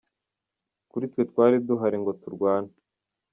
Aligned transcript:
Kuri 0.89 1.05
twe 1.11 1.21
twari 1.31 1.55
duhari 1.67 1.97
ngo 2.01 2.11
turwane’. 2.21 2.71